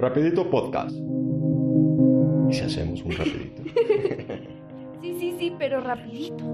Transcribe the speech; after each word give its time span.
Rapidito 0.00 0.48
Podcast. 0.48 0.94
¿Y 2.48 2.54
si 2.54 2.60
hacemos 2.60 3.02
un 3.02 3.10
rapidito? 3.10 3.62
Sí, 5.00 5.16
sí, 5.20 5.36
sí, 5.38 5.52
pero 5.56 5.80
rapidito. 5.80 6.44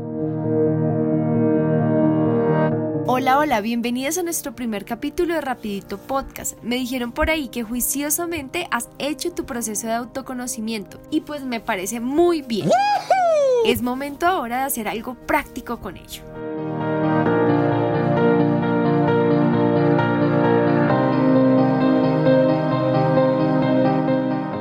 Hola, 3.07 3.39
hola, 3.39 3.61
bienvenidos 3.63 4.19
a 4.19 4.23
nuestro 4.23 4.55
primer 4.55 4.85
capítulo 4.85 5.35
de 5.35 5.41
Rapidito 5.41 5.99
Podcast. 5.99 6.63
Me 6.63 6.77
dijeron 6.77 7.13
por 7.13 7.31
ahí 7.31 7.49
que 7.49 7.63
juiciosamente 7.63 8.69
has 8.71 8.91
hecho 8.99 9.33
tu 9.33 9.45
proceso 9.47 9.87
de 9.87 9.95
autoconocimiento 9.95 11.01
y 11.11 11.23
pues 11.23 11.43
me 11.45 11.61
parece 11.61 12.01
muy 12.01 12.43
bien. 12.43 12.71
Es 13.67 13.83
momento 13.83 14.27
ahora 14.27 14.59
de 14.59 14.65
hacer 14.65 14.89
algo 14.89 15.15
práctico 15.15 15.81
con 15.81 15.97
ello. 15.97 16.23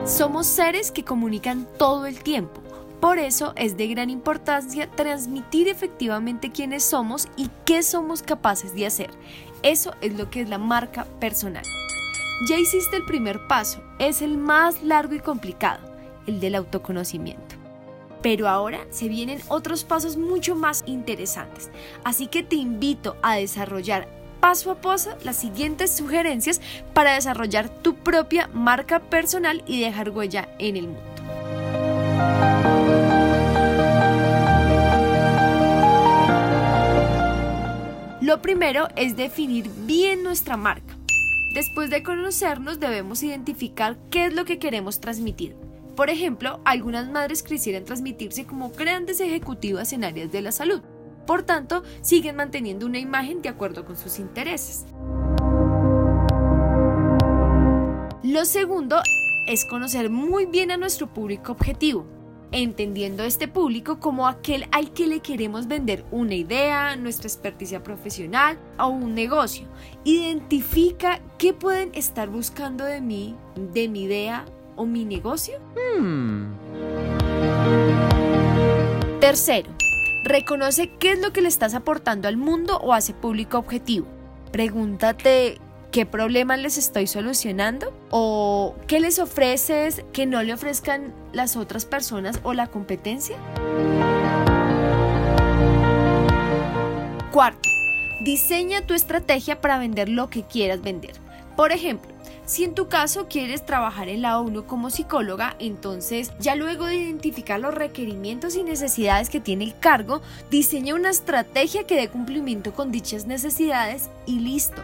Somos 0.06 0.48
seres 0.48 0.92
que 0.92 1.06
comunican 1.06 1.66
todo 1.78 2.06
el 2.08 2.22
tiempo. 2.24 2.62
Por 3.00 3.20
eso 3.20 3.54
es 3.56 3.78
de 3.78 3.88
gran 3.88 4.10
importancia 4.10 4.92
transmitir 4.92 5.70
efectivamente 5.70 6.52
quiénes 6.52 6.84
somos 6.84 7.30
y 7.38 7.50
qué 7.64 7.84
somos 7.84 8.22
capaces 8.22 8.76
de 8.76 8.86
hacer. 8.86 9.12
Eso 9.62 9.94
es 10.02 10.18
lo 10.18 10.30
que 10.30 10.42
es 10.42 10.50
la 10.50 10.58
marca 10.58 11.06
personal. 11.22 11.64
Ya 12.50 12.58
hiciste 12.58 12.98
el 12.98 13.06
primer 13.06 13.48
paso, 13.48 13.82
es 13.98 14.22
el 14.22 14.38
más 14.38 14.84
largo 14.84 15.16
y 15.16 15.20
complicado, 15.20 15.80
el 16.28 16.42
del 16.42 16.56
autoconocimiento. 16.56 17.56
Pero 18.22 18.50
ahora 18.50 18.86
se 18.90 19.08
vienen 19.08 19.40
otros 19.48 19.86
pasos 19.86 20.18
mucho 20.18 20.54
más 20.54 20.84
interesantes, 20.86 21.70
así 22.04 22.28
que 22.28 22.44
te 22.44 22.58
invito 22.58 23.16
a 23.22 23.36
desarrollar 23.36 24.10
paso 24.44 24.72
a 24.72 24.76
paso 24.76 25.12
las 25.24 25.38
siguientes 25.38 25.96
sugerencias 25.96 26.60
para 26.94 27.14
desarrollar 27.14 27.70
tu 27.70 27.96
propia 27.96 28.50
marca 28.54 29.00
personal 29.00 29.64
y 29.68 29.80
dejar 29.80 30.10
huella 30.10 30.50
en 30.60 30.76
el 30.76 30.88
mundo. 30.88 31.02
Lo 38.20 38.42
primero 38.42 38.90
es 38.98 39.16
definir 39.16 39.70
bien 39.86 40.24
nuestra 40.24 40.58
marca. 40.58 40.98
Después 41.54 41.90
de 41.90 42.04
conocernos 42.04 42.82
debemos 42.82 43.24
identificar 43.24 43.96
qué 44.12 44.26
es 44.26 44.34
lo 44.34 44.44
que 44.44 44.60
queremos 44.60 45.00
transmitir. 45.00 45.56
Por 45.96 46.10
ejemplo, 46.10 46.60
algunas 46.66 47.08
madres 47.08 47.44
quisieran 47.44 47.86
transmitirse 47.86 48.46
como 48.46 48.72
grandes 48.72 49.22
ejecutivas 49.22 49.94
en 49.94 50.04
áreas 50.04 50.34
de 50.34 50.42
la 50.42 50.52
salud. 50.52 50.82
Por 51.26 51.44
tanto, 51.44 51.84
siguen 52.02 52.36
manteniendo 52.36 52.86
una 52.86 53.00
imagen 53.00 53.42
de 53.42 53.50
acuerdo 53.50 53.86
con 53.86 53.96
sus 53.96 54.20
intereses. 54.20 54.86
Lo 58.24 58.46
segundo 58.46 59.02
es 59.48 59.66
conocer 59.66 60.10
muy 60.10 60.46
bien 60.46 60.72
a 60.72 60.78
nuestro 60.78 61.08
público 61.08 61.52
objetivo, 61.52 62.06
entendiendo 62.52 63.24
este 63.24 63.48
público 63.48 64.00
como 64.00 64.28
aquel 64.28 64.66
al 64.72 64.92
que 64.92 65.08
le 65.08 65.20
queremos 65.20 65.68
vender 65.68 66.06
una 66.12 66.36
idea, 66.36 66.96
nuestra 66.96 67.28
experticia 67.28 67.84
profesional 67.84 68.58
o 68.80 68.88
un 68.88 69.14
negocio. 69.14 69.68
Identifica 70.04 71.22
qué 71.38 71.54
pueden 71.54 71.92
estar 71.94 72.30
buscando 72.30 72.86
de 72.86 73.02
mí, 73.02 73.36
de 73.74 73.88
mi 73.88 74.04
idea 74.04 74.46
o 74.76 74.86
mi 74.86 75.06
negocio. 75.06 75.56
Tercero, 79.20 79.70
Reconoce 80.24 80.90
qué 81.00 81.12
es 81.12 81.20
lo 81.20 81.34
que 81.34 81.42
le 81.42 81.50
estás 81.50 81.74
aportando 81.74 82.30
al 82.30 82.38
mundo 82.38 82.78
o 82.78 82.96
ese 82.96 83.14
público 83.14 83.58
objetivo. 83.58 84.08
Pregúntate 84.54 85.60
qué 85.92 86.06
problemas 86.06 86.60
les 86.60 86.78
estoy 86.78 87.08
solucionando 87.08 87.94
o 88.10 88.74
qué 88.88 89.02
les 89.02 89.20
ofreces 89.20 90.06
que 90.14 90.26
no 90.26 90.42
le 90.42 90.54
ofrezcan 90.54 91.14
las 91.34 91.58
otras 91.58 91.86
personas 91.86 92.40
o 92.44 92.54
la 92.54 92.68
competencia. 92.68 93.36
Cuarto, 97.34 97.68
diseña 98.24 98.86
tu 98.86 98.94
estrategia 98.94 99.60
para 99.60 99.78
vender 99.78 100.08
lo 100.08 100.30
que 100.30 100.44
quieras 100.44 100.82
vender. 100.82 101.16
Por 101.58 101.74
ejemplo, 101.74 102.14
si 102.46 102.64
en 102.64 102.76
tu 102.76 102.88
caso 102.88 103.28
quieres 103.30 103.66
trabajar 103.66 104.10
en 104.10 104.22
la 104.22 104.40
ONU 104.40 104.66
como 104.66 104.90
psicóloga, 104.90 105.56
entonces 105.60 106.32
ya 106.40 106.56
luego 106.56 106.86
de 106.86 106.98
identificar 106.98 107.60
los 107.60 107.74
requerimientos 107.74 108.56
y 108.56 108.64
necesidades 108.64 109.30
que 109.30 109.40
tiene 109.40 109.64
el 109.64 109.78
cargo, 109.80 110.22
diseña 110.50 110.96
una 110.96 111.10
estrategia 111.10 111.86
que 111.86 111.96
dé 111.96 112.10
cumplimiento 112.10 112.74
con 112.74 112.92
dichas 112.92 113.26
necesidades 113.26 114.10
y 114.26 114.40
listo. 114.40 114.82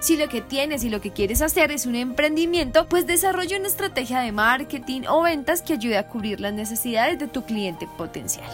Si 0.00 0.16
lo 0.16 0.28
que 0.28 0.40
tienes 0.40 0.84
y 0.84 0.90
lo 0.90 1.00
que 1.00 1.10
quieres 1.10 1.42
hacer 1.42 1.72
es 1.72 1.84
un 1.84 1.96
emprendimiento, 1.96 2.86
pues 2.86 3.06
desarrolla 3.06 3.58
una 3.58 3.66
estrategia 3.66 4.20
de 4.20 4.30
marketing 4.30 5.02
o 5.08 5.22
ventas 5.22 5.60
que 5.60 5.72
ayude 5.72 5.98
a 5.98 6.06
cubrir 6.06 6.40
las 6.40 6.52
necesidades 6.52 7.18
de 7.18 7.26
tu 7.26 7.42
cliente 7.42 7.88
potencial. 7.96 8.48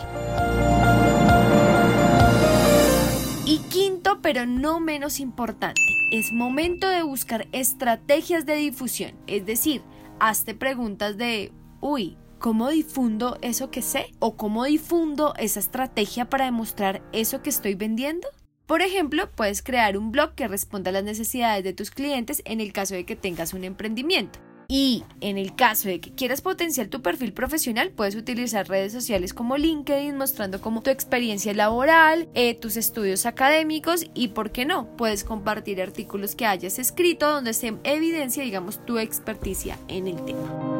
Y 3.46 3.58
quinto, 3.58 4.22
pero 4.22 4.46
no 4.46 4.80
menos 4.80 5.20
importante, 5.20 5.82
es 6.10 6.32
momento 6.32 6.88
de 6.88 7.02
buscar 7.02 7.46
estrategias 7.52 8.46
de 8.46 8.54
difusión. 8.54 9.12
Es 9.26 9.44
decir, 9.44 9.82
hazte 10.18 10.54
preguntas 10.54 11.18
de, 11.18 11.52
uy, 11.82 12.16
¿cómo 12.38 12.70
difundo 12.70 13.36
eso 13.42 13.70
que 13.70 13.82
sé? 13.82 14.06
¿O 14.18 14.38
cómo 14.38 14.64
difundo 14.64 15.34
esa 15.36 15.60
estrategia 15.60 16.30
para 16.30 16.46
demostrar 16.46 17.02
eso 17.12 17.42
que 17.42 17.50
estoy 17.50 17.74
vendiendo? 17.74 18.26
Por 18.64 18.80
ejemplo, 18.80 19.30
puedes 19.36 19.62
crear 19.62 19.98
un 19.98 20.10
blog 20.10 20.34
que 20.34 20.48
responda 20.48 20.88
a 20.88 20.94
las 20.94 21.04
necesidades 21.04 21.64
de 21.64 21.74
tus 21.74 21.90
clientes 21.90 22.40
en 22.46 22.62
el 22.62 22.72
caso 22.72 22.94
de 22.94 23.04
que 23.04 23.14
tengas 23.14 23.52
un 23.52 23.64
emprendimiento. 23.64 24.38
Y 24.68 25.04
en 25.20 25.38
el 25.38 25.54
caso 25.54 25.88
de 25.88 26.00
que 26.00 26.12
quieras 26.12 26.40
potenciar 26.40 26.88
tu 26.88 27.02
perfil 27.02 27.32
profesional, 27.32 27.90
puedes 27.90 28.14
utilizar 28.14 28.68
redes 28.68 28.92
sociales 28.92 29.34
como 29.34 29.56
LinkedIn 29.56 30.16
mostrando 30.16 30.60
como 30.60 30.82
tu 30.82 30.90
experiencia 30.90 31.52
laboral, 31.54 32.28
eh, 32.34 32.54
tus 32.54 32.76
estudios 32.76 33.26
académicos 33.26 34.06
y, 34.14 34.28
¿por 34.28 34.50
qué 34.50 34.64
no? 34.64 34.86
Puedes 34.96 35.24
compartir 35.24 35.80
artículos 35.82 36.34
que 36.34 36.46
hayas 36.46 36.78
escrito 36.78 37.30
donde 37.30 37.52
se 37.52 37.74
evidencia, 37.84 38.42
digamos, 38.42 38.84
tu 38.84 38.98
experticia 38.98 39.78
en 39.88 40.08
el 40.08 40.24
tema. 40.24 40.74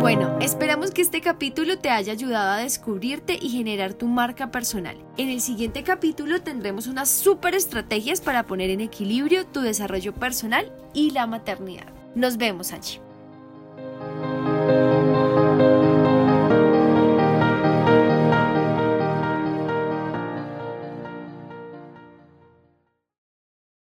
Bueno, 0.00 0.38
esperamos 0.40 0.67
que 0.98 1.02
este 1.02 1.20
capítulo 1.20 1.78
te 1.78 1.90
haya 1.90 2.12
ayudado 2.12 2.50
a 2.50 2.56
descubrirte 2.56 3.38
y 3.40 3.50
generar 3.50 3.94
tu 3.94 4.08
marca 4.08 4.50
personal. 4.50 4.96
En 5.16 5.28
el 5.28 5.40
siguiente 5.40 5.84
capítulo 5.84 6.42
tendremos 6.42 6.88
unas 6.88 7.08
super 7.08 7.54
estrategias 7.54 8.20
para 8.20 8.48
poner 8.48 8.70
en 8.70 8.80
equilibrio 8.80 9.46
tu 9.46 9.60
desarrollo 9.60 10.12
personal 10.12 10.72
y 10.94 11.12
la 11.12 11.28
maternidad. 11.28 11.86
Nos 12.16 12.36
vemos 12.36 12.72
allí. 12.72 12.98